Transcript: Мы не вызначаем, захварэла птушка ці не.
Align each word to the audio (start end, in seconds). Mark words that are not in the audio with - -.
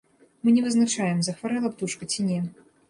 Мы 0.43 0.49
не 0.55 0.63
вызначаем, 0.69 1.21
захварэла 1.29 1.73
птушка 1.77 2.03
ці 2.15 2.29
не. 2.33 2.45